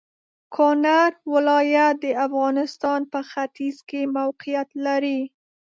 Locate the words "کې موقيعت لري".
3.89-5.21